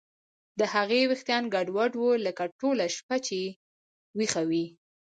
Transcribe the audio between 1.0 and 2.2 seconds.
ویښتان ګډوډ وو